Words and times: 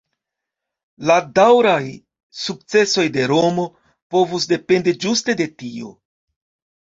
La 1.09 1.15
daŭraj 1.39 1.83
sukcesoj 2.45 3.05
de 3.17 3.27
Romo 3.31 3.65
povus 4.15 4.49
dependi 4.53 4.95
ĝuste 5.05 5.39
de 5.43 5.47
tio. 5.63 5.93